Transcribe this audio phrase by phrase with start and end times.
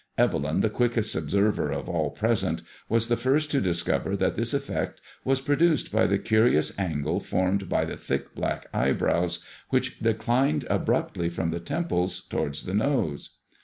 [0.17, 4.99] Evelyn, the quickest observer of all present, was the first to discover that this effect
[5.23, 11.29] was produced by the curious angle formed by the thick black eyebrows which declined abruptly
[11.29, 13.35] from the temples towards the nose.